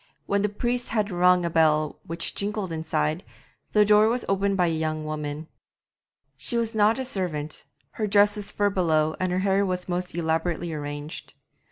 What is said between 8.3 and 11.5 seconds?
was fur belowed and her hair was most elaborately arranged.